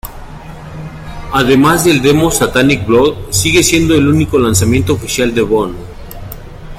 Además 1.31 1.83
del 1.83 2.01
demo 2.01 2.31
"Satanic 2.31 2.87
Blood", 2.87 3.29
sigue 3.29 3.61
siendo 3.61 3.93
el 3.93 4.07
único 4.07 4.39
lanzamiento 4.39 4.93
oficial 4.93 5.31
de 5.35 5.41
Von. 5.43 5.75